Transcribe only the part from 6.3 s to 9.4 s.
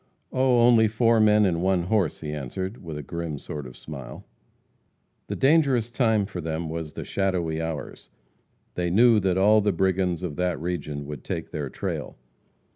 them was the shadowy hours. They knew that